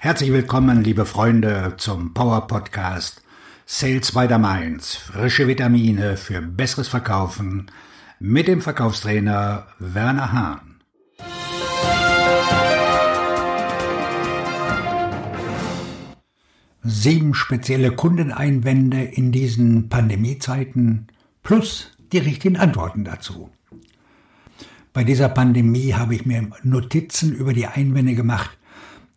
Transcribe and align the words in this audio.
Herzlich 0.00 0.32
willkommen, 0.32 0.84
liebe 0.84 1.04
Freunde, 1.04 1.74
zum 1.76 2.14
Power 2.14 2.46
Podcast 2.46 3.20
Sales 3.66 4.12
by 4.12 4.28
the 4.28 4.38
Mainz. 4.38 4.94
Frische 4.94 5.48
Vitamine 5.48 6.16
für 6.16 6.40
besseres 6.40 6.86
Verkaufen 6.86 7.68
mit 8.20 8.46
dem 8.46 8.60
Verkaufstrainer 8.60 9.66
Werner 9.80 10.32
Hahn. 10.32 10.80
Sieben 16.84 17.34
spezielle 17.34 17.90
Kundeneinwände 17.90 19.02
in 19.02 19.32
diesen 19.32 19.88
Pandemiezeiten 19.88 21.08
plus 21.42 21.90
die 22.12 22.18
richtigen 22.18 22.56
Antworten 22.56 23.02
dazu. 23.02 23.50
Bei 24.92 25.02
dieser 25.02 25.28
Pandemie 25.28 25.94
habe 25.94 26.14
ich 26.14 26.24
mir 26.24 26.48
Notizen 26.62 27.32
über 27.34 27.52
die 27.52 27.66
Einwände 27.66 28.14
gemacht, 28.14 28.57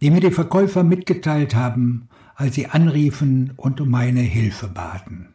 die 0.01 0.09
mir 0.09 0.19
die 0.19 0.31
Verkäufer 0.31 0.83
mitgeteilt 0.83 1.55
haben, 1.55 2.09
als 2.35 2.55
sie 2.55 2.67
anriefen 2.67 3.53
und 3.55 3.79
um 3.79 3.89
meine 3.89 4.21
Hilfe 4.21 4.67
baten. 4.67 5.29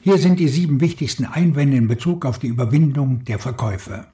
Hier 0.00 0.18
sind 0.18 0.40
die 0.40 0.48
sieben 0.48 0.80
wichtigsten 0.80 1.24
Einwände 1.24 1.76
in 1.76 1.88
Bezug 1.88 2.26
auf 2.26 2.38
die 2.38 2.48
Überwindung 2.48 3.24
der 3.24 3.38
Verkäufe. 3.38 4.06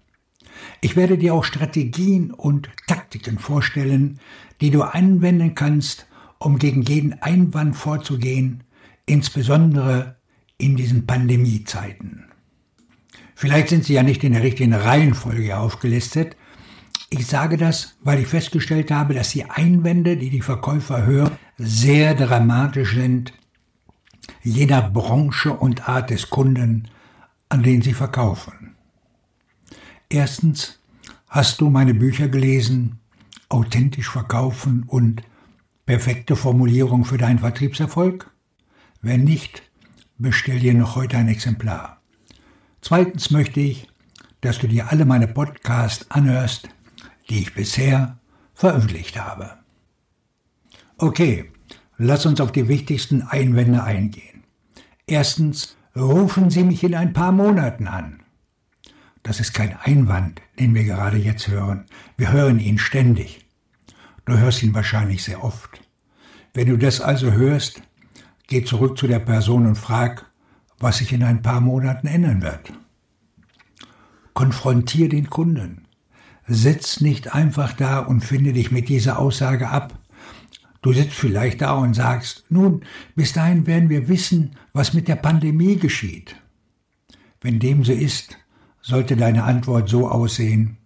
Ich 0.80 0.97
werde 0.97 1.19
dir 1.19 1.34
auch 1.34 1.45
Strategien 1.45 2.33
und 2.33 2.69
Taktiken 2.87 3.38
vorstellen, 3.38 4.19
die 4.61 4.70
du 4.70 4.83
anwenden 4.83 5.55
kannst, 5.55 6.06
um 6.39 6.59
gegen 6.59 6.83
jeden 6.83 7.14
Einwand 7.23 7.77
vorzugehen, 7.77 8.64
insbesondere 9.06 10.16
in 10.59 10.77
diesen 10.77 11.06
Pandemiezeiten. 11.06 12.25
Vielleicht 13.34 13.69
sind 13.69 13.84
sie 13.84 13.95
ja 13.95 14.02
nicht 14.02 14.23
in 14.23 14.33
der 14.33 14.42
richtigen 14.42 14.75
Reihenfolge 14.75 15.59
aufgelistet, 15.59 16.37
ich 17.10 17.27
sage 17.27 17.56
das, 17.56 17.96
weil 18.02 18.20
ich 18.20 18.28
festgestellt 18.28 18.92
habe, 18.92 19.14
dass 19.14 19.30
die 19.30 19.45
Einwände, 19.45 20.16
die 20.16 20.30
die 20.30 20.42
Verkäufer 20.42 21.05
hören, 21.05 21.36
sehr 21.59 22.14
dramatisch 22.14 22.94
sind, 22.94 23.33
je 24.42 24.67
nach 24.67 24.92
Branche 24.92 25.52
und 25.52 25.89
Art 25.89 26.11
des 26.11 26.30
Kunden, 26.30 26.89
an 27.48 27.64
den 27.64 27.83
sie 27.83 27.94
verkaufen. 27.94 28.77
Erstens, 30.08 30.78
hast 31.28 31.61
du 31.61 31.69
meine 31.69 31.94
Bücher 31.94 32.28
gelesen, 32.28 33.00
authentisch 33.48 34.08
verkaufen 34.08 34.84
und 34.86 35.22
perfekte 35.86 36.36
Formulierung 36.36 37.05
für 37.05 37.19
deinen 37.19 37.41
Vertriebserfolg? 37.41 38.30
Wenn 39.02 39.24
nicht, 39.24 39.62
bestell 40.19 40.61
dir 40.61 40.74
noch 40.74 40.95
heute 40.95 41.17
ein 41.17 41.28
Exemplar. 41.28 42.00
Zweitens 42.80 43.33
möchte 43.33 43.58
ich, 43.58 43.89
dass 44.41 44.58
du 44.58 44.69
dir 44.69 44.91
alle 44.91 45.05
meine 45.05 45.27
Podcasts 45.27 46.08
anhörst, 46.11 46.69
die 47.31 47.41
ich 47.41 47.55
bisher 47.55 48.19
veröffentlicht 48.55 49.19
habe. 49.19 49.59
Okay, 50.98 51.50
lass 51.97 52.27
uns 52.27 52.41
auf 52.41 52.53
die 52.53 52.69
wichtigsten 52.69 53.23
Einwände 53.23 53.83
eingehen. 53.83 54.45
Erstens, 55.06 55.77
rufen 55.97 56.51
Sie 56.51 56.64
mich 56.64 56.84
in 56.84 56.95
ein 56.95 57.12
paar 57.12 57.33
Monaten 57.33 57.89
an. 57.89 58.23
Das 59.23 59.41
ist 59.41 59.53
kein 59.53 59.77
Einwand, 59.77 60.41
den 60.58 60.75
wir 60.75 60.84
gerade 60.84 61.19
jetzt 61.19 61.48
hören. 61.48 61.86
Wir 62.17 62.33
hören 62.33 62.58
ihn 62.58 62.78
ständig. 62.78 63.47
Du 64.25 64.36
hörst 64.39 64.62
ihn 64.62 64.75
wahrscheinlich 64.75 65.25
sehr 65.25 65.42
oft. 65.42 65.81
Wenn 66.55 66.69
du 66.69 66.77
das 66.77 67.01
also 67.01 67.33
hörst, 67.33 67.83
geh 68.47 68.64
zurück 68.64 68.98
zu 68.98 69.06
der 69.06 69.19
Person 69.19 69.67
und 69.67 69.77
frag, 69.77 70.27
was 70.78 70.98
sich 70.98 71.12
in 71.12 71.23
ein 71.23 71.42
paar 71.42 71.61
Monaten 71.61 72.06
ändern 72.06 72.42
wird. 72.42 72.73
Konfrontier 74.33 75.08
den 75.08 75.28
Kunden. 75.28 75.80
Sitz 76.53 77.01
nicht 77.01 77.34
einfach 77.34 77.73
da 77.73 78.01
und 78.01 78.23
finde 78.25 78.53
dich 78.53 78.70
mit 78.70 78.89
dieser 78.89 79.19
Aussage 79.19 79.69
ab. 79.69 79.98
Du 80.83 80.92
sitzt 80.92 81.15
vielleicht 81.15 81.61
da 81.61 81.75
und 81.75 81.95
sagst, 81.95 82.45
nun, 82.48 82.84
bis 83.15 83.33
dahin 83.33 83.67
werden 83.67 83.89
wir 83.89 84.09
wissen, 84.09 84.57
was 84.73 84.92
mit 84.92 85.09
der 85.09 85.17
Pandemie 85.17 85.77
geschieht. 85.77 86.36
Wenn 87.41 87.61
dem 87.61 87.85
so 87.85 87.92
ist, 87.92 88.36
sollte 88.80 89.17
deine 89.17 89.45
Antwort 89.45 89.89
so 89.89 90.08
aussehen, 90.08 90.79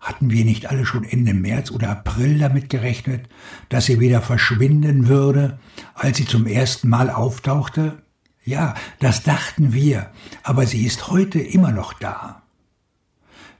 hatten 0.00 0.30
wir 0.30 0.44
nicht 0.44 0.70
alle 0.70 0.86
schon 0.86 1.04
Ende 1.04 1.34
März 1.34 1.70
oder 1.70 1.90
April 1.90 2.38
damit 2.38 2.70
gerechnet, 2.70 3.28
dass 3.68 3.86
sie 3.86 4.00
wieder 4.00 4.22
verschwinden 4.22 5.08
würde, 5.08 5.58
als 5.94 6.16
sie 6.16 6.26
zum 6.26 6.46
ersten 6.46 6.88
Mal 6.88 7.10
auftauchte? 7.10 8.02
Ja, 8.44 8.74
das 9.00 9.24
dachten 9.24 9.72
wir, 9.72 10.10
aber 10.42 10.66
sie 10.66 10.86
ist 10.86 11.08
heute 11.08 11.40
immer 11.40 11.72
noch 11.72 11.92
da. 11.92 12.45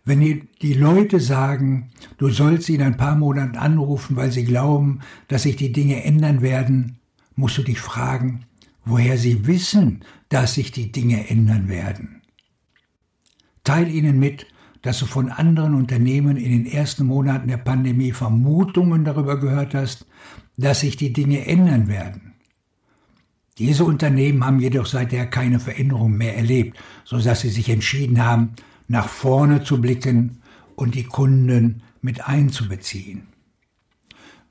Wenn 0.07 0.49
die 0.63 0.73
Leute 0.73 1.19
sagen, 1.19 1.91
du 2.17 2.29
sollst 2.31 2.67
sie 2.67 2.77
in 2.77 2.83
ein 2.83 2.97
paar 2.97 3.17
Monaten 3.17 3.57
anrufen, 3.57 4.15
weil 4.15 4.31
sie 4.31 4.45
glauben, 4.45 5.01
dass 5.27 5.43
sich 5.43 5.57
die 5.57 5.73
Dinge 5.73 6.05
ändern 6.05 6.43
werden, 6.43 7.01
musst 7.35 7.59
du 7.59 7.63
dich 7.63 7.81
fragen, 7.81 8.45
woher 8.85 9.19
sie 9.19 9.49
wissen, 9.49 10.05
dass 10.29 10.55
sich 10.55 10.71
die 10.71 10.93
Dinge 10.93 11.29
ändern 11.29 11.69
werden. 11.69 12.23
Teil 13.65 13.89
ihnen 13.89 14.21
mit, 14.21 14.47
dass 14.83 15.01
du 15.01 15.07
von 15.07 15.29
anderen 15.29 15.75
Unternehmen 15.75 16.37
in 16.37 16.53
den 16.53 16.67
ersten 16.67 17.05
Monaten 17.05 17.49
der 17.49 17.57
Pandemie 17.57 18.13
Vermutungen 18.13 19.05
darüber 19.05 19.41
gehört 19.41 19.75
hast, 19.75 20.07
dass 20.57 20.81
sich 20.81 20.97
die 20.97 21.13
Dinge 21.13 21.47
ändern 21.47 21.89
werden. 21.89 22.35
Diese 23.59 23.85
Unternehmen 23.85 24.45
haben 24.45 24.61
jedoch 24.61 24.87
seither 24.87 25.27
keine 25.27 25.59
Veränderung 25.59 26.17
mehr 26.17 26.37
erlebt, 26.37 26.79
so 27.05 27.19
dass 27.19 27.41
sie 27.41 27.49
sich 27.49 27.69
entschieden 27.69 28.25
haben, 28.25 28.55
nach 28.89 29.09
vorne 29.09 29.63
zu 29.63 29.81
blicken 29.81 30.43
und 30.75 30.95
die 30.95 31.05
Kunden 31.05 31.83
mit 32.01 32.27
einzubeziehen. 32.29 33.29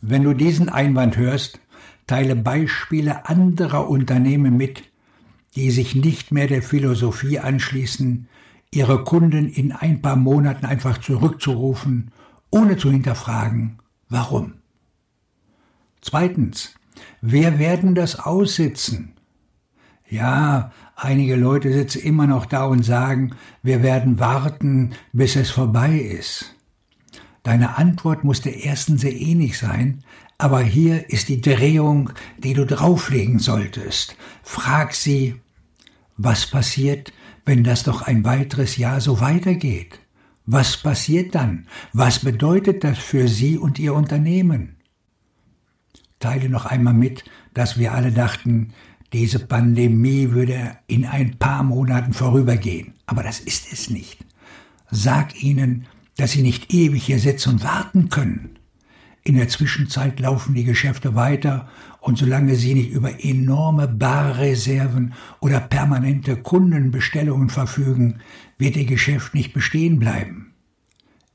Wenn 0.01 0.23
du 0.23 0.34
diesen 0.34 0.69
Einwand 0.69 1.18
hörst, 1.18 1.59
teile 2.07 2.35
Beispiele 2.35 3.28
anderer 3.28 3.90
Unternehmen 3.90 4.57
mit, 4.57 4.84
die 5.56 5.72
sich 5.72 5.96
nicht 5.96 6.31
mehr 6.31 6.47
der 6.47 6.62
Philosophie 6.62 7.40
anschließen, 7.40 8.28
ihre 8.72 9.03
Kunden 9.03 9.47
in 9.47 9.72
ein 9.72 10.01
paar 10.01 10.18
Monaten 10.18 10.66
einfach 10.66 10.97
zurückzurufen, 10.97 12.12
ohne 12.52 12.78
zu 12.78 12.91
hinterfragen, 12.91 13.79
warum. 14.09 14.56
Zweitens, 16.02 16.75
wer 17.22 17.57
werden 17.57 17.96
das 17.96 18.19
aussitzen? 18.19 19.13
Ja, 20.07 20.72
einige 20.96 21.36
Leute 21.36 21.72
sitzen 21.72 22.02
immer 22.02 22.28
noch 22.28 22.46
da 22.46 22.66
und 22.66 22.84
sagen, 22.84 23.36
wir 23.64 23.84
werden 23.84 24.20
warten, 24.20 24.94
bis 25.14 25.36
es 25.36 25.52
vorbei 25.52 26.00
ist. 26.00 26.56
Deine 27.44 27.78
Antwort 27.78 28.24
muss 28.24 28.42
der 28.42 28.66
ersten 28.66 28.98
sehr 28.98 29.14
ähnlich 29.14 29.58
sein, 29.58 30.04
aber 30.38 30.62
hier 30.62 31.10
ist 31.10 31.30
die 31.30 31.42
Drehung, 31.42 32.10
die 32.38 32.54
du 32.54 32.66
drauflegen 32.66 33.40
solltest. 33.40 34.16
Frag 34.44 34.94
sie, 34.94 35.36
was 36.18 36.48
passiert, 36.48 37.14
wenn 37.46 37.64
das 37.64 37.84
doch 37.84 38.02
ein 38.02 38.24
weiteres 38.26 38.78
Jahr 38.78 39.02
so 39.02 39.22
weitergeht? 39.22 40.00
Was 40.46 40.78
passiert 40.78 41.36
dann? 41.36 41.68
Was 41.94 42.20
bedeutet 42.20 42.84
das 42.84 42.98
für 42.98 43.28
Sie 43.28 43.58
und 43.58 43.80
Ihr 43.80 43.94
Unternehmen? 43.94 44.78
Teile 46.20 46.50
noch 46.50 46.66
einmal 46.66 46.94
mit, 46.94 47.24
dass 47.54 47.78
wir 47.78 47.94
alle 47.94 48.12
dachten, 48.12 48.74
diese 49.14 49.40
Pandemie 49.40 50.32
würde 50.32 50.78
in 50.88 51.06
ein 51.06 51.38
paar 51.38 51.64
Monaten 51.64 52.14
vorübergehen. 52.14 52.94
Aber 53.06 53.24
das 53.24 53.40
ist 53.40 53.72
es 53.72 53.90
nicht. 53.90 54.26
Sag 54.92 55.42
ihnen, 55.42 55.88
dass 56.18 56.32
sie 56.32 56.42
nicht 56.42 56.74
ewig 56.74 57.06
hier 57.06 57.20
sitzen 57.20 57.50
und 57.50 57.64
warten 57.64 58.10
können. 58.10 58.60
In 59.24 59.36
der 59.36 59.50
Zwischenzeit 59.50 60.20
laufen 60.20 60.54
die 60.54 60.64
Geschäfte 60.64 61.16
weiter 61.16 61.68
und 62.00 62.18
solange 62.18 62.56
sie 62.56 62.76
nicht 62.76 62.92
über 62.92 63.24
enorme 63.24 63.88
Barreserven 63.88 65.14
oder 65.40 65.60
permanente 65.60 66.36
Kundenbestellungen 66.36 67.50
verfügen, 67.50 68.20
wird 68.60 68.76
ihr 68.76 68.86
Geschäft 68.86 69.34
nicht 69.34 69.54
bestehen 69.54 69.98
bleiben. 69.98 70.54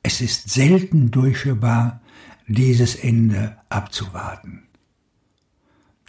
Es 0.03 0.21
ist 0.21 0.49
selten 0.49 1.11
durchführbar, 1.11 2.01
dieses 2.47 2.95
Ende 2.95 3.57
abzuwarten. 3.69 4.63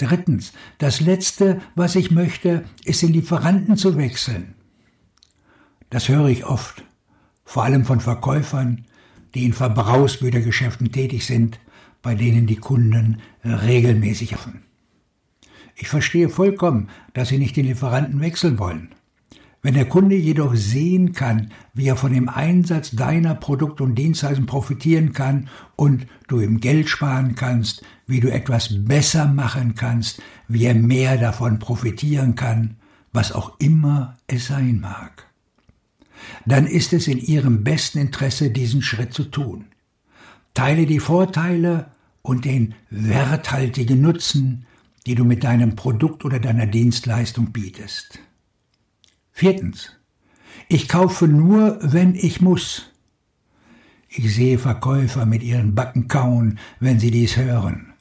Drittens, 0.01 0.51
das 0.80 1.00
Letzte, 1.00 1.62
was 1.75 1.95
ich 1.95 2.09
möchte, 2.09 2.65
ist 2.83 3.03
den 3.03 3.13
Lieferanten 3.13 3.77
zu 3.77 3.98
wechseln. 3.98 4.56
Das 5.92 6.09
höre 6.09 6.25
ich 6.25 6.44
oft, 6.44 6.83
vor 7.45 7.65
allem 7.65 7.86
von 7.86 8.00
Verkäufern, 8.00 8.86
die 9.36 9.45
in 9.45 9.53
Verbrauchsgütergeschäften 9.53 10.92
tätig 10.92 11.27
sind, 11.27 11.59
bei 12.01 12.15
denen 12.15 12.48
die 12.48 12.56
Kunden 12.56 13.21
regelmäßig 13.44 14.33
öffnen. 14.33 14.63
Ich 15.75 15.88
verstehe 15.88 16.30
vollkommen, 16.30 16.89
dass 17.13 17.30
sie 17.30 17.38
nicht 17.38 17.56
den 17.56 17.68
Lieferanten 17.68 18.21
wechseln 18.21 18.57
wollen. 18.57 18.95
Wenn 19.63 19.75
der 19.75 19.85
Kunde 19.85 20.15
jedoch 20.15 20.55
sehen 20.55 21.13
kann, 21.13 21.51
wie 21.73 21.87
er 21.87 21.95
von 21.95 22.13
dem 22.13 22.29
Einsatz 22.29 22.91
deiner 22.91 23.35
Produkte 23.35 23.83
und 23.83 23.95
Dienstleistungen 23.95 24.47
profitieren 24.47 25.13
kann 25.13 25.49
und 25.75 26.07
du 26.27 26.39
ihm 26.39 26.59
Geld 26.59 26.89
sparen 26.89 27.35
kannst, 27.35 27.83
wie 28.07 28.19
du 28.19 28.31
etwas 28.31 28.69
besser 28.85 29.27
machen 29.27 29.75
kannst, 29.75 30.21
wie 30.47 30.65
er 30.65 30.73
mehr 30.73 31.17
davon 31.17 31.59
profitieren 31.59 32.33
kann, 32.35 32.77
was 33.13 33.31
auch 33.31 33.59
immer 33.59 34.17
es 34.25 34.47
sein 34.47 34.79
mag, 34.79 35.27
dann 36.45 36.65
ist 36.65 36.93
es 36.93 37.07
in 37.07 37.19
ihrem 37.19 37.63
besten 37.63 37.99
Interesse, 37.99 38.49
diesen 38.49 38.81
Schritt 38.81 39.13
zu 39.13 39.25
tun. 39.25 39.65
Teile 40.53 40.85
die 40.85 40.99
Vorteile 40.99 41.91
und 42.23 42.45
den 42.45 42.73
werthaltigen 42.89 44.01
Nutzen, 44.01 44.65
die 45.05 45.15
du 45.15 45.23
mit 45.23 45.43
deinem 45.43 45.75
Produkt 45.75 46.25
oder 46.25 46.39
deiner 46.39 46.67
Dienstleistung 46.67 47.51
bietest. 47.51 48.19
Viertens. 49.31 49.92
Ich 50.68 50.88
kaufe 50.88 51.28
nur, 51.28 51.80
wenn 51.81 52.16
ich 52.16 52.42
muss. 52.42 52.92
Ich 54.07 54.36
sehe 54.36 54.60
Verkäufer 54.60 55.25
mit 55.25 55.44
ihren 55.44 55.74
Backen 55.74 56.07
kauen, 56.07 56.60
wenn 56.80 57.00
sie 57.00 57.12
dies 57.12 57.38
hören. 57.38 57.94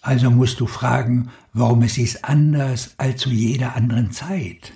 Also 0.00 0.30
musst 0.30 0.60
du 0.60 0.66
fragen, 0.66 1.30
warum 1.52 1.82
es 1.82 1.98
ist 1.98 2.24
anders 2.24 2.94
als 2.98 3.22
zu 3.22 3.30
jeder 3.30 3.74
anderen 3.74 4.12
Zeit. 4.12 4.72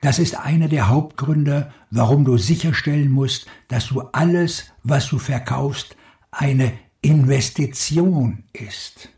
Das 0.00 0.18
ist 0.18 0.38
einer 0.38 0.68
der 0.68 0.88
Hauptgründe, 0.88 1.72
warum 1.90 2.24
du 2.24 2.36
sicherstellen 2.36 3.10
musst, 3.10 3.46
dass 3.68 3.88
du 3.88 4.02
alles, 4.12 4.66
was 4.82 5.08
du 5.08 5.18
verkaufst, 5.18 5.96
eine 6.30 6.72
Investition 7.00 8.44
ist. 8.52 9.10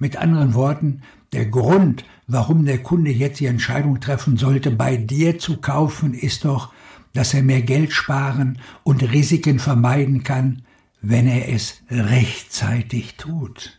Mit 0.00 0.16
anderen 0.16 0.54
Worten, 0.54 1.02
der 1.34 1.44
Grund, 1.44 2.04
warum 2.26 2.64
der 2.64 2.82
Kunde 2.82 3.10
jetzt 3.10 3.38
die 3.38 3.46
Entscheidung 3.46 4.00
treffen 4.00 4.38
sollte, 4.38 4.70
bei 4.70 4.96
dir 4.96 5.38
zu 5.38 5.58
kaufen, 5.58 6.14
ist 6.14 6.46
doch, 6.46 6.72
dass 7.12 7.34
er 7.34 7.42
mehr 7.42 7.60
Geld 7.60 7.92
sparen 7.92 8.58
und 8.82 9.02
Risiken 9.02 9.58
vermeiden 9.58 10.24
kann, 10.24 10.62
wenn 11.02 11.26
er 11.26 11.52
es 11.52 11.82
rechtzeitig 11.90 13.16
tut. 13.16 13.78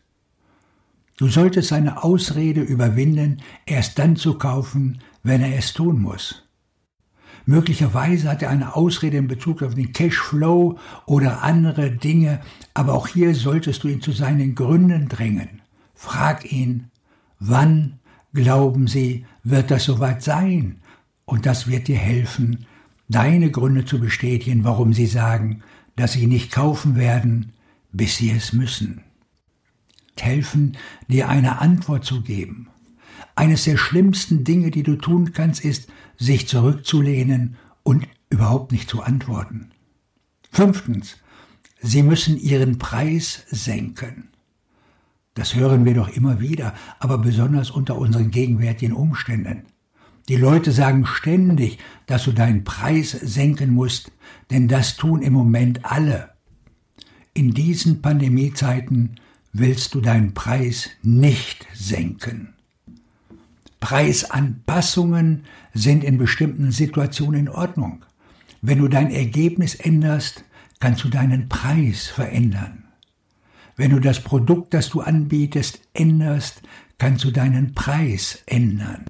Du 1.17 1.27
solltest 1.27 1.69
seine 1.69 2.03
Ausrede 2.03 2.61
überwinden, 2.61 3.41
erst 3.65 3.97
dann 3.97 4.15
zu 4.15 4.35
kaufen, 4.35 4.99
wenn 5.23 5.41
er 5.41 5.57
es 5.57 5.73
tun 5.73 6.01
muss. 6.01 6.43
Möglicherweise 7.47 8.29
hat 8.29 8.43
er 8.43 8.51
eine 8.51 8.75
Ausrede 8.75 9.17
in 9.17 9.27
Bezug 9.27 9.63
auf 9.63 9.73
den 9.73 9.91
Cashflow 9.91 10.77
oder 11.07 11.41
andere 11.41 11.89
Dinge, 11.89 12.41
aber 12.75 12.93
auch 12.93 13.07
hier 13.07 13.33
solltest 13.33 13.83
du 13.83 13.87
ihn 13.87 14.01
zu 14.01 14.11
seinen 14.11 14.53
Gründen 14.53 15.09
drängen. 15.09 15.61
Frag 16.01 16.51
ihn, 16.51 16.89
wann 17.39 17.99
glauben 18.33 18.87
Sie, 18.87 19.25
wird 19.43 19.71
das 19.71 19.83
soweit 19.83 20.23
sein? 20.23 20.81
Und 21.25 21.45
das 21.45 21.67
wird 21.67 21.87
dir 21.87 21.97
helfen, 21.97 22.65
deine 23.07 23.51
Gründe 23.51 23.85
zu 23.85 23.99
bestätigen, 23.99 24.63
warum 24.63 24.93
Sie 24.93 25.05
sagen, 25.05 25.63
dass 25.95 26.13
Sie 26.13 26.27
nicht 26.27 26.51
kaufen 26.51 26.95
werden, 26.95 27.53
bis 27.91 28.17
Sie 28.17 28.31
es 28.31 28.53
müssen 28.53 29.03
helfen, 30.21 30.77
dir 31.07 31.29
eine 31.29 31.59
Antwort 31.59 32.05
zu 32.05 32.21
geben. 32.21 32.69
Eines 33.35 33.63
der 33.63 33.77
schlimmsten 33.77 34.43
Dinge, 34.43 34.71
die 34.71 34.83
du 34.83 34.95
tun 34.95 35.33
kannst, 35.33 35.63
ist, 35.65 35.89
sich 36.17 36.47
zurückzulehnen 36.47 37.57
und 37.83 38.07
überhaupt 38.29 38.71
nicht 38.71 38.89
zu 38.89 39.01
antworten. 39.01 39.71
Fünftens, 40.51 41.17
sie 41.81 42.03
müssen 42.03 42.37
ihren 42.37 42.77
Preis 42.77 43.45
senken. 43.49 44.29
Das 45.33 45.55
hören 45.55 45.85
wir 45.85 45.93
doch 45.93 46.09
immer 46.09 46.41
wieder, 46.41 46.73
aber 46.99 47.17
besonders 47.17 47.71
unter 47.71 47.97
unseren 47.97 48.31
gegenwärtigen 48.31 48.93
Umständen. 48.93 49.63
Die 50.27 50.35
Leute 50.35 50.71
sagen 50.71 51.05
ständig, 51.05 51.79
dass 52.05 52.25
du 52.25 52.31
deinen 52.31 52.63
Preis 52.63 53.11
senken 53.11 53.71
musst, 53.71 54.11
denn 54.49 54.67
das 54.67 54.97
tun 54.97 55.21
im 55.21 55.33
Moment 55.33 55.85
alle. 55.85 56.31
In 57.33 57.53
diesen 57.53 58.01
Pandemiezeiten 58.01 59.19
willst 59.53 59.93
du 59.93 60.01
deinen 60.01 60.33
Preis 60.33 60.89
nicht 61.01 61.65
senken. 61.73 62.53
Preisanpassungen 63.79 65.45
sind 65.73 66.03
in 66.03 66.17
bestimmten 66.17 66.71
Situationen 66.71 67.41
in 67.41 67.49
Ordnung. 67.49 68.05
Wenn 68.61 68.77
du 68.77 68.87
dein 68.87 69.09
Ergebnis 69.09 69.75
änderst, 69.75 70.43
kannst 70.79 71.03
du 71.03 71.09
deinen 71.09 71.49
Preis 71.49 72.07
verändern. 72.07 72.83
Wenn 73.75 73.91
du 73.91 73.99
das 73.99 74.19
Produkt, 74.19 74.73
das 74.73 74.89
du 74.89 75.01
anbietest, 75.01 75.81
änderst, 75.93 76.61
kannst 76.97 77.23
du 77.23 77.31
deinen 77.31 77.73
Preis 77.73 78.43
ändern. 78.45 79.05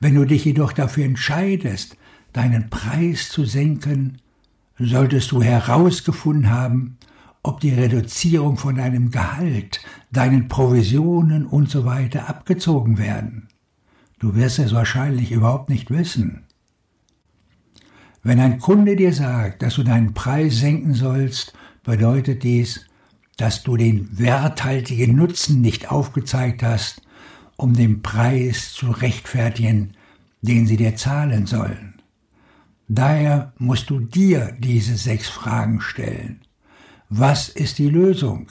Wenn 0.00 0.14
du 0.14 0.24
dich 0.24 0.44
jedoch 0.44 0.72
dafür 0.72 1.04
entscheidest, 1.04 1.96
deinen 2.32 2.70
Preis 2.70 3.28
zu 3.28 3.44
senken, 3.44 4.18
solltest 4.78 5.32
du 5.32 5.42
herausgefunden 5.42 6.50
haben, 6.50 6.98
ob 7.42 7.60
die 7.60 7.72
Reduzierung 7.72 8.56
von 8.56 8.76
deinem 8.76 9.10
Gehalt, 9.10 9.80
deinen 10.12 10.48
Provisionen 10.48 11.46
und 11.46 11.70
so 11.70 11.84
abgezogen 11.84 12.98
werden. 12.98 13.48
Du 14.18 14.34
wirst 14.34 14.58
es 14.58 14.74
wahrscheinlich 14.74 15.32
überhaupt 15.32 15.68
nicht 15.68 15.90
wissen. 15.90 16.44
Wenn 18.22 18.40
ein 18.40 18.58
Kunde 18.58 18.96
dir 18.96 19.12
sagt, 19.12 19.62
dass 19.62 19.76
du 19.76 19.84
deinen 19.84 20.12
Preis 20.12 20.58
senken 20.58 20.94
sollst, 20.94 21.52
bedeutet 21.84 22.42
dies, 22.42 22.87
dass 23.38 23.62
du 23.62 23.76
den 23.76 24.18
werthaltigen 24.18 25.16
Nutzen 25.16 25.62
nicht 25.62 25.90
aufgezeigt 25.90 26.62
hast, 26.62 27.00
um 27.56 27.72
den 27.72 28.02
Preis 28.02 28.72
zu 28.74 28.90
rechtfertigen, 28.90 29.94
den 30.42 30.66
sie 30.66 30.76
dir 30.76 30.96
zahlen 30.96 31.46
sollen. 31.46 31.94
Daher 32.88 33.52
musst 33.58 33.90
du 33.90 34.00
dir 34.00 34.54
diese 34.58 34.96
sechs 34.96 35.28
Fragen 35.28 35.80
stellen. 35.80 36.40
Was 37.08 37.48
ist 37.48 37.78
die 37.78 37.88
Lösung? 37.88 38.48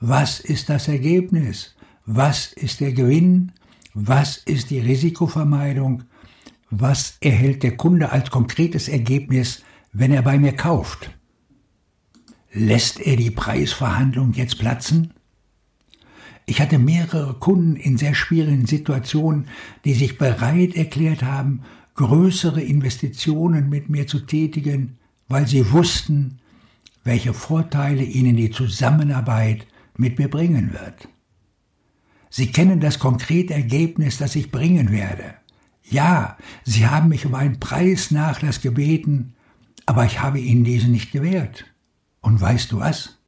Was 0.00 0.40
ist 0.40 0.68
das 0.68 0.88
Ergebnis? 0.88 1.74
Was 2.06 2.52
ist 2.52 2.80
der 2.80 2.92
Gewinn? 2.92 3.52
Was 3.94 4.36
ist 4.36 4.70
die 4.70 4.80
Risikovermeidung? 4.80 6.04
Was 6.70 7.16
erhält 7.20 7.64
der 7.64 7.76
Kunde 7.76 8.12
als 8.12 8.30
konkretes 8.30 8.88
Ergebnis, 8.88 9.62
wenn 9.92 10.12
er 10.12 10.22
bei 10.22 10.38
mir 10.38 10.52
kauft? 10.52 11.10
Lässt 12.52 12.98
er 13.00 13.16
die 13.16 13.30
Preisverhandlung 13.30 14.32
jetzt 14.32 14.58
platzen? 14.58 15.12
Ich 16.46 16.60
hatte 16.60 16.80
mehrere 16.80 17.34
Kunden 17.34 17.76
in 17.76 17.96
sehr 17.96 18.14
schwierigen 18.14 18.66
Situationen, 18.66 19.46
die 19.84 19.94
sich 19.94 20.18
bereit 20.18 20.74
erklärt 20.74 21.22
haben, 21.22 21.62
größere 21.94 22.60
Investitionen 22.60 23.68
mit 23.68 23.88
mir 23.88 24.08
zu 24.08 24.20
tätigen, 24.20 24.98
weil 25.28 25.46
sie 25.46 25.70
wussten, 25.70 26.40
welche 27.04 27.34
Vorteile 27.34 28.02
ihnen 28.02 28.36
die 28.36 28.50
Zusammenarbeit 28.50 29.66
mit 29.96 30.18
mir 30.18 30.28
bringen 30.28 30.72
wird. 30.72 31.08
Sie 32.30 32.50
kennen 32.50 32.80
das 32.80 32.98
konkrete 32.98 33.54
Ergebnis, 33.54 34.18
das 34.18 34.34
ich 34.34 34.50
bringen 34.50 34.90
werde. 34.90 35.34
Ja, 35.88 36.36
Sie 36.64 36.86
haben 36.86 37.08
mich 37.08 37.26
um 37.26 37.34
einen 37.34 37.60
Preisnachlass 37.60 38.60
gebeten, 38.60 39.34
aber 39.86 40.04
ich 40.04 40.20
habe 40.20 40.38
Ihnen 40.38 40.64
diesen 40.64 40.92
nicht 40.92 41.10
gewährt. 41.12 41.64
Und 42.20 42.40
weißt 42.40 42.72
du 42.72 42.80
was? 42.80 43.18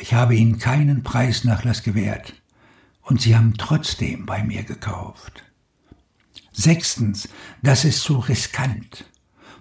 Ich 0.00 0.14
habe 0.14 0.36
Ihnen 0.36 0.58
keinen 0.58 1.02
Preisnachlass 1.02 1.82
gewährt. 1.82 2.34
Und 3.02 3.20
Sie 3.20 3.34
haben 3.34 3.54
trotzdem 3.56 4.26
bei 4.26 4.44
mir 4.44 4.62
gekauft. 4.62 5.42
Sechstens, 6.52 7.28
das 7.62 7.84
ist 7.84 8.02
zu 8.02 8.18
riskant. 8.18 9.04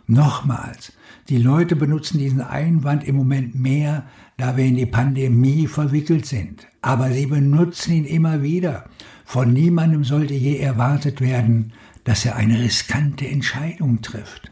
Nochmals, 0.08 0.94
die 1.30 1.38
Leute 1.38 1.76
benutzen 1.76 2.18
diesen 2.18 2.42
Einwand 2.42 3.04
im 3.04 3.16
Moment 3.16 3.56
mehr, 3.56 4.08
da 4.38 4.56
wir 4.56 4.66
in 4.66 4.78
die 4.78 4.86
Pandemie 4.86 5.68
verwickelt 5.68 6.26
sind. 6.26 6.68
Aber 6.82 7.12
sie 7.12 7.26
benutzen 7.26 7.94
ihn 7.94 8.06
immer 8.06 8.42
wieder. 8.42 8.90
Von 9.26 9.52
niemandem 9.52 10.06
sollte 10.06 10.34
je 10.34 10.58
erwartet 10.58 11.20
werden, 11.20 11.74
dass 12.06 12.24
er 12.24 12.38
eine 12.38 12.60
riskante 12.60 13.28
Entscheidung 13.28 14.02
trifft. 14.02 14.50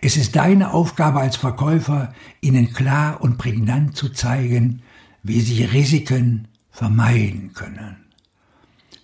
Es 0.00 0.16
ist 0.16 0.36
deine 0.36 0.72
Aufgabe 0.72 1.20
als 1.20 1.36
Verkäufer, 1.36 2.12
ihnen 2.40 2.72
klar 2.72 3.20
und 3.20 3.38
prägnant 3.38 3.96
zu 3.96 4.10
zeigen, 4.10 4.82
wie 5.22 5.40
sie 5.40 5.64
Risiken 5.64 6.48
vermeiden 6.70 7.52
können. 7.54 7.96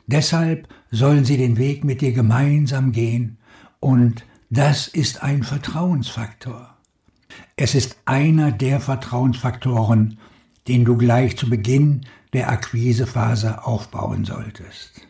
Deshalb 0.07 0.69
sollen 0.91 1.25
sie 1.25 1.37
den 1.37 1.57
Weg 1.57 1.85
mit 1.85 2.01
dir 2.01 2.13
gemeinsam 2.13 2.93
gehen 2.93 3.39
und 3.81 4.25
das 4.51 4.87
ist 4.87 5.23
ein 5.23 5.43
Vertrauensfaktor. 5.43 6.77
Es 7.57 7.75
ist 7.75 7.97
einer 8.05 8.53
der 8.53 8.81
Vertrauensfaktoren, 8.81 10.19
den 10.69 10.85
du 10.85 10.97
gleich 10.97 11.37
zu 11.37 11.49
Beginn 11.49 12.03
der 12.33 12.51
Akquisephase 12.51 13.65
aufbauen 13.65 14.25
solltest. 14.25 15.07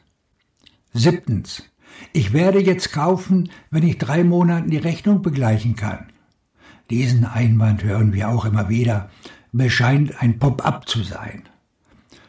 Siebtens. 0.93 1.65
Ich 2.13 2.33
werde 2.33 2.61
jetzt 2.61 2.93
kaufen, 2.93 3.51
wenn 3.71 3.83
ich 3.83 3.99
drei 3.99 4.25
Monaten 4.25 4.71
die 4.71 4.79
Rechnung 4.79 5.23
begleichen 5.23 5.77
kann. 5.77 6.07
Diesen 6.91 7.25
Einwand 7.25 7.85
hören 7.85 8.13
wir 8.13 8.29
auch 8.29 8.45
immer 8.45 8.69
wieder, 8.69 9.11
bescheint 9.53 10.21
ein 10.21 10.39
Pop-up 10.39 10.89
zu 10.89 11.03
sein. 11.03 11.45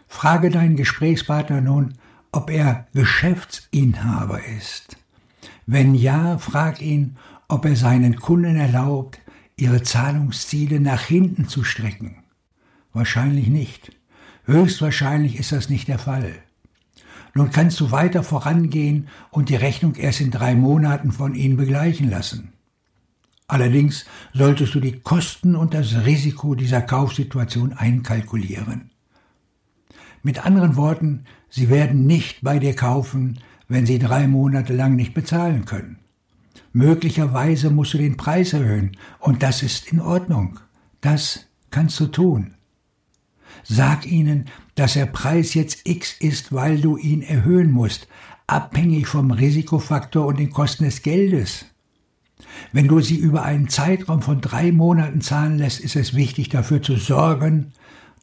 Frage 0.08 0.50
deinen 0.50 0.76
Gesprächspartner 0.76 1.62
nun, 1.62 1.96
ob 2.32 2.50
er 2.50 2.88
Geschäftsinhaber 2.94 4.40
ist. 4.58 4.98
Wenn 5.66 5.96
ja, 5.96 6.38
frag 6.38 6.82
ihn, 6.82 7.18
ob 7.48 7.66
er 7.66 7.76
seinen 7.76 8.18
Kunden 8.18 8.56
erlaubt, 8.56 9.20
ihre 9.56 9.84
Zahlungsziele 9.84 10.80
nach 10.80 11.02
hinten 11.02 11.48
zu 11.48 11.64
strecken. 11.64 12.24
Wahrscheinlich 12.94 13.48
nicht. 13.48 13.92
Höchstwahrscheinlich 14.46 15.38
ist 15.38 15.52
das 15.52 15.70
nicht 15.70 15.88
der 15.88 16.00
Fall. 16.00 16.34
Nun 17.34 17.50
kannst 17.50 17.80
du 17.80 17.92
weiter 17.92 18.24
vorangehen 18.24 19.08
und 19.32 19.50
die 19.50 19.56
Rechnung 19.56 19.96
erst 19.96 20.22
in 20.22 20.32
drei 20.32 20.56
Monaten 20.56 21.12
von 21.12 21.34
ihnen 21.34 21.58
begleichen 21.58 22.10
lassen. 22.10 22.54
Allerdings 23.48 24.06
solltest 24.34 24.74
du 24.76 24.80
die 24.80 25.00
Kosten 25.00 25.56
und 25.56 25.74
das 25.74 26.06
Risiko 26.06 26.56
dieser 26.56 26.82
Kaufsituation 26.82 27.74
einkalkulieren. 27.74 28.92
Mit 30.22 30.46
anderen 30.46 30.76
Worten, 30.76 31.26
sie 31.50 31.70
werden 31.70 32.06
nicht 32.06 32.42
bei 32.42 32.60
dir 32.60 32.76
kaufen, 32.76 33.40
wenn 33.68 33.86
sie 33.86 34.00
drei 34.00 34.28
Monate 34.28 34.74
lang 34.74 34.96
nicht 34.96 35.14
bezahlen 35.14 35.66
können. 35.66 36.00
Möglicherweise 36.72 37.70
musst 37.70 37.94
du 37.94 37.98
den 37.98 38.18
Preis 38.18 38.54
erhöhen 38.54 38.98
und 39.20 39.44
das 39.44 39.64
ist 39.64 39.92
in 39.92 40.00
Ordnung. 40.00 40.60
Das 41.02 41.46
kannst 41.70 42.00
du 42.00 42.08
tun. 42.08 42.56
Sag 43.64 44.06
ihnen, 44.06 44.46
dass 44.76 44.94
der 44.94 45.06
Preis 45.06 45.54
jetzt 45.54 45.82
X 45.88 46.16
ist, 46.20 46.54
weil 46.54 46.82
du 46.82 46.98
ihn 46.98 47.22
erhöhen 47.22 47.72
musst, 47.72 48.08
abhängig 48.48 49.08
vom 49.08 49.32
Risikofaktor 49.32 50.26
und 50.26 50.40
den 50.40 50.52
Kosten 50.52 50.84
des 50.84 51.02
Geldes. 51.02 51.66
Wenn 52.72 52.88
du 52.88 53.00
sie 53.00 53.16
über 53.16 53.44
einen 53.44 53.70
Zeitraum 53.70 54.22
von 54.22 54.42
drei 54.42 54.72
Monaten 54.72 55.22
zahlen 55.22 55.58
lässt, 55.58 55.80
ist 55.80 55.96
es 55.96 56.14
wichtig 56.14 56.50
dafür 56.50 56.82
zu 56.82 56.98
sorgen, 56.98 57.74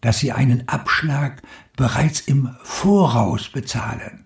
dass 0.00 0.19
sie 0.19 0.33
einen 0.33 0.69
Abschlag 0.69 1.42
bereits 1.76 2.21
im 2.21 2.50
Voraus 2.62 3.49
bezahlen. 3.49 4.25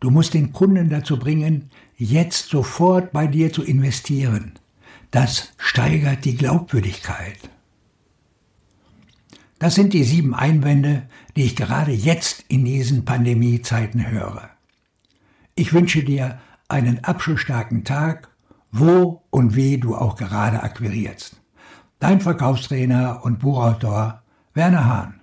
Du 0.00 0.10
musst 0.10 0.34
den 0.34 0.52
Kunden 0.52 0.90
dazu 0.90 1.18
bringen, 1.18 1.70
jetzt 1.96 2.50
sofort 2.50 3.12
bei 3.12 3.26
dir 3.26 3.52
zu 3.52 3.62
investieren. 3.62 4.52
Das 5.10 5.52
steigert 5.56 6.24
die 6.24 6.36
Glaubwürdigkeit. 6.36 7.38
Das 9.58 9.74
sind 9.74 9.94
die 9.94 10.04
sieben 10.04 10.34
Einwände, 10.34 11.08
die 11.34 11.44
ich 11.44 11.56
gerade 11.56 11.92
jetzt 11.92 12.44
in 12.48 12.64
diesen 12.64 13.04
Pandemiezeiten 13.04 14.10
höre. 14.10 14.50
Ich 15.54 15.72
wünsche 15.72 16.04
dir 16.04 16.38
einen 16.68 17.02
abschlussstarken 17.04 17.84
Tag, 17.84 18.28
wo 18.70 19.22
und 19.30 19.56
wie 19.56 19.78
du 19.78 19.94
auch 19.94 20.16
gerade 20.16 20.62
akquirierst. 20.62 21.40
Dein 21.98 22.20
Verkaufstrainer 22.20 23.24
und 23.24 23.38
Buchautor 23.38 24.22
Werner 24.52 24.84
Hahn. 24.84 25.20